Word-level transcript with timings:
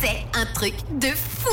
C'est 0.00 0.24
un 0.38 0.46
truc 0.54 0.74
de 1.00 1.08
fou 1.08 1.50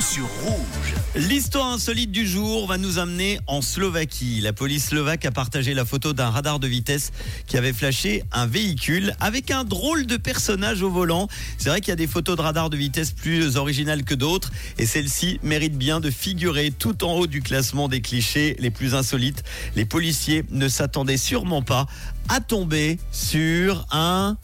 sur 0.00 0.26
rouge. 0.42 0.94
L'histoire 1.16 1.66
insolite 1.66 2.10
du 2.10 2.26
jour 2.26 2.66
va 2.66 2.78
nous 2.78 2.98
amener 2.98 3.40
en 3.46 3.60
Slovaquie. 3.60 4.40
La 4.40 4.54
police 4.54 4.86
slovaque 4.86 5.26
a 5.26 5.30
partagé 5.30 5.74
la 5.74 5.84
photo 5.84 6.14
d'un 6.14 6.30
radar 6.30 6.60
de 6.60 6.66
vitesse 6.66 7.12
qui 7.46 7.58
avait 7.58 7.74
flashé 7.74 8.24
un 8.32 8.46
véhicule 8.46 9.14
avec 9.20 9.50
un 9.50 9.64
drôle 9.64 10.06
de 10.06 10.16
personnage 10.16 10.80
au 10.80 10.90
volant. 10.90 11.28
C'est 11.58 11.68
vrai 11.68 11.80
qu'il 11.80 11.90
y 11.90 11.92
a 11.92 11.96
des 11.96 12.06
photos 12.06 12.36
de 12.36 12.42
radar 12.42 12.70
de 12.70 12.76
vitesse 12.78 13.10
plus 13.10 13.58
originales 13.58 14.04
que 14.04 14.14
d'autres 14.14 14.50
et 14.78 14.86
celle-ci 14.86 15.38
mérite 15.42 15.76
bien 15.76 16.00
de 16.00 16.10
figurer 16.10 16.70
tout 16.70 17.04
en 17.04 17.14
haut 17.14 17.26
du 17.26 17.42
classement 17.42 17.88
des 17.88 18.00
clichés 18.00 18.56
les 18.60 18.70
plus 18.70 18.94
insolites. 18.94 19.42
Les 19.76 19.84
policiers 19.84 20.44
ne 20.50 20.68
s'attendaient 20.68 21.18
sûrement 21.18 21.62
pas 21.62 21.86
à 22.30 22.40
tomber 22.40 22.98
sur 23.12 23.86
un... 23.90 24.38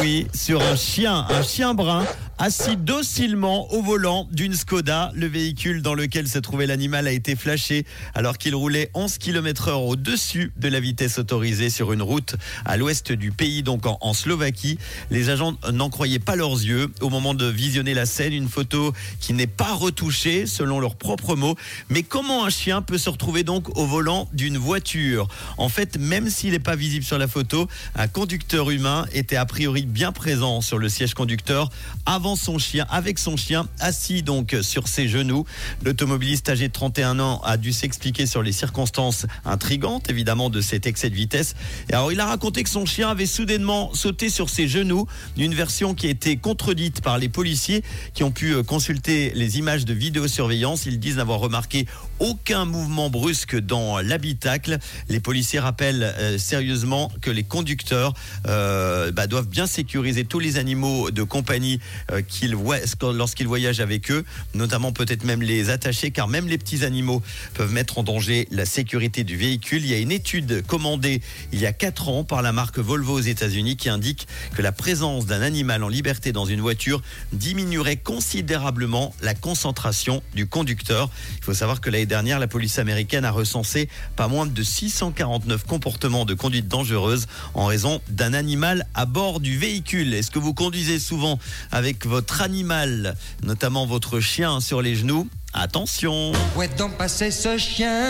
Oui, 0.00 0.26
sur 0.34 0.62
un 0.62 0.76
chien, 0.76 1.26
un 1.28 1.42
chien 1.42 1.74
brun 1.74 2.04
assis 2.38 2.76
docilement 2.76 3.72
au 3.72 3.82
volant 3.82 4.26
d'une 4.32 4.54
Skoda. 4.54 5.12
Le 5.14 5.28
véhicule 5.28 5.80
dans 5.80 5.94
lequel 5.94 6.26
se 6.26 6.40
trouvait 6.40 6.66
l'animal 6.66 7.06
a 7.06 7.12
été 7.12 7.36
flashé 7.36 7.86
alors 8.14 8.36
qu'il 8.36 8.56
roulait 8.56 8.90
11 8.94 9.18
km 9.18 9.68
heure 9.68 9.82
au-dessus 9.82 10.52
de 10.56 10.68
la 10.68 10.80
vitesse 10.80 11.18
autorisée 11.18 11.70
sur 11.70 11.92
une 11.92 12.02
route 12.02 12.34
à 12.64 12.76
l'ouest 12.76 13.12
du 13.12 13.30
pays, 13.30 13.62
donc 13.62 13.82
en, 13.86 14.12
Slovaquie. 14.12 14.78
Les 15.10 15.30
agents 15.30 15.54
n'en 15.72 15.88
croyaient 15.88 16.18
pas 16.18 16.34
leurs 16.34 16.52
yeux 16.52 16.88
au 17.00 17.10
moment 17.10 17.34
de 17.34 17.46
visionner 17.46 17.94
la 17.94 18.06
scène. 18.06 18.32
Une 18.32 18.48
photo 18.48 18.92
qui 19.20 19.34
n'est 19.34 19.46
pas 19.46 19.72
retouchée 19.72 20.46
selon 20.46 20.80
leurs 20.80 20.96
propres 20.96 21.36
mots. 21.36 21.56
Mais 21.90 22.02
comment 22.02 22.44
un 22.44 22.50
chien 22.50 22.82
peut 22.82 22.98
se 22.98 23.08
retrouver 23.08 23.44
donc 23.44 23.76
au 23.78 23.86
volant 23.86 24.28
d'une 24.32 24.58
voiture? 24.58 25.28
En 25.58 25.68
fait, 25.68 25.96
même 25.96 26.28
s'il 26.28 26.50
n'est 26.50 26.58
pas 26.58 26.76
visible 26.76 27.04
sur 27.04 27.18
la 27.18 27.28
photo, 27.28 27.68
un 27.94 28.08
conducteur 28.08 28.70
humain 28.70 29.06
était 29.12 29.36
a 29.36 29.46
priori 29.46 29.81
bien 29.86 30.12
présent 30.12 30.60
sur 30.60 30.78
le 30.78 30.88
siège 30.88 31.14
conducteur 31.14 31.70
avant 32.06 32.36
son 32.36 32.58
chien, 32.58 32.86
avec 32.90 33.18
son 33.18 33.36
chien, 33.36 33.66
assis 33.80 34.22
donc 34.22 34.56
sur 34.62 34.88
ses 34.88 35.08
genoux. 35.08 35.44
L'automobiliste 35.84 36.48
âgé 36.48 36.68
de 36.68 36.72
31 36.72 37.20
ans 37.20 37.40
a 37.44 37.56
dû 37.56 37.72
s'expliquer 37.72 38.26
sur 38.26 38.42
les 38.42 38.52
circonstances 38.52 39.26
intrigantes, 39.44 40.10
évidemment, 40.10 40.50
de 40.50 40.60
cet 40.60 40.86
excès 40.86 41.10
de 41.10 41.14
vitesse. 41.14 41.54
Et 41.90 41.94
alors, 41.94 42.12
il 42.12 42.20
a 42.20 42.26
raconté 42.26 42.62
que 42.62 42.70
son 42.70 42.86
chien 42.86 43.08
avait 43.08 43.26
soudainement 43.26 43.92
sauté 43.94 44.28
sur 44.28 44.50
ses 44.50 44.68
genoux, 44.68 45.06
une 45.36 45.54
version 45.54 45.94
qui 45.94 46.06
a 46.06 46.10
été 46.10 46.36
contredite 46.36 47.00
par 47.00 47.18
les 47.18 47.28
policiers 47.28 47.82
qui 48.14 48.24
ont 48.24 48.30
pu 48.30 48.54
euh, 48.54 48.62
consulter 48.62 49.32
les 49.34 49.58
images 49.58 49.84
de 49.84 49.94
vidéosurveillance. 49.94 50.86
Ils 50.86 50.98
disent 50.98 51.16
n'avoir 51.16 51.40
remarqué 51.40 51.86
aucun 52.18 52.64
mouvement 52.64 53.10
brusque 53.10 53.58
dans 53.58 53.98
l'habitacle. 54.00 54.78
Les 55.08 55.20
policiers 55.20 55.58
rappellent 55.58 56.02
euh, 56.02 56.38
sérieusement 56.38 57.10
que 57.20 57.30
les 57.30 57.42
conducteurs 57.42 58.14
euh, 58.46 59.10
bah, 59.12 59.26
doivent 59.26 59.48
bien 59.48 59.66
sécuriser 59.72 60.24
tous 60.24 60.38
les 60.38 60.58
animaux 60.58 61.10
de 61.10 61.22
compagnie 61.22 61.80
qu'ils 62.28 62.54
voient 62.54 62.78
lorsqu'ils 63.02 63.48
voyagent 63.48 63.80
avec 63.80 64.10
eux, 64.10 64.24
notamment 64.54 64.92
peut-être 64.92 65.24
même 65.24 65.42
les 65.42 65.70
attacher, 65.70 66.10
car 66.10 66.28
même 66.28 66.46
les 66.46 66.58
petits 66.58 66.84
animaux 66.84 67.22
peuvent 67.54 67.72
mettre 67.72 67.98
en 67.98 68.02
danger 68.02 68.46
la 68.50 68.66
sécurité 68.66 69.24
du 69.24 69.36
véhicule. 69.36 69.84
Il 69.84 69.90
y 69.90 69.94
a 69.94 69.98
une 69.98 70.12
étude 70.12 70.64
commandée 70.66 71.20
il 71.52 71.60
y 71.60 71.66
a 71.66 71.72
4 71.72 72.08
ans 72.08 72.24
par 72.24 72.42
la 72.42 72.52
marque 72.52 72.78
Volvo 72.78 73.14
aux 73.14 73.20
États-Unis 73.20 73.76
qui 73.76 73.88
indique 73.88 74.26
que 74.54 74.62
la 74.62 74.72
présence 74.72 75.26
d'un 75.26 75.42
animal 75.42 75.82
en 75.82 75.88
liberté 75.88 76.32
dans 76.32 76.44
une 76.44 76.60
voiture 76.60 77.02
diminuerait 77.32 77.96
considérablement 77.96 79.14
la 79.22 79.34
concentration 79.34 80.22
du 80.34 80.46
conducteur. 80.46 81.10
Il 81.38 81.44
faut 81.44 81.54
savoir 81.54 81.80
que 81.80 81.90
l'année 81.90 82.06
dernière, 82.06 82.38
la 82.38 82.48
police 82.48 82.78
américaine 82.78 83.24
a 83.24 83.30
recensé 83.30 83.88
pas 84.16 84.28
moins 84.28 84.46
de 84.46 84.62
649 84.62 85.64
comportements 85.64 86.24
de 86.24 86.34
conduite 86.34 86.68
dangereuse 86.68 87.26
en 87.54 87.66
raison 87.66 88.00
d'un 88.08 88.34
animal 88.34 88.86
à 88.94 89.06
bord 89.06 89.40
du 89.40 89.58
véhicule. 89.62 90.12
Est-ce 90.12 90.32
que 90.32 90.40
vous 90.40 90.54
conduisez 90.54 90.98
souvent 90.98 91.38
avec 91.70 92.04
votre 92.04 92.42
animal, 92.42 93.14
notamment 93.44 93.86
votre 93.86 94.18
chien 94.18 94.58
sur 94.58 94.82
les 94.82 94.96
genoux, 94.96 95.28
attention. 95.54 96.32
Où 96.56 96.62
est 96.62 96.76
donc 96.76 96.98
passé 96.98 97.30
ce 97.30 97.56
chien 97.56 98.08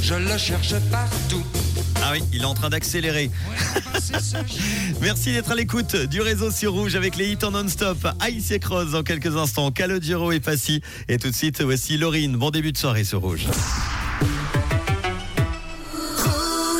Je 0.00 0.14
le 0.14 0.38
cherche 0.38 0.72
partout. 0.90 1.44
Ah 2.02 2.12
oui, 2.12 2.22
il 2.32 2.40
est 2.40 2.46
en 2.46 2.54
train 2.54 2.70
d'accélérer. 2.70 3.30
Merci 5.02 5.32
d'être 5.32 5.50
à 5.50 5.54
l'écoute 5.54 5.96
du 5.96 6.22
réseau 6.22 6.50
sur 6.50 6.72
Rouge 6.72 6.94
avec 6.94 7.16
les 7.16 7.28
hits 7.28 7.44
en 7.44 7.50
non-stop. 7.50 8.08
Ice 8.30 8.50
et 8.52 8.60
Cross 8.60 8.92
dans 8.92 9.02
quelques 9.02 9.36
instants. 9.36 9.70
Calogero 9.70 10.32
et 10.32 10.40
Passy. 10.40 10.80
Et 11.08 11.18
tout 11.18 11.28
de 11.28 11.34
suite, 11.34 11.60
voici 11.60 11.98
Laurine. 11.98 12.36
Bon 12.36 12.48
début 12.48 12.72
de 12.72 12.78
soirée 12.78 13.04
sur 13.04 13.20
Rouge. 13.20 13.44